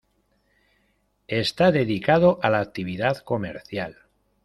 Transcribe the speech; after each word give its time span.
Está 1.27 1.71
dedicado 1.71 2.39
a 2.41 2.49
la 2.49 2.59
actividad 2.59 3.17
comercial. 3.19 3.99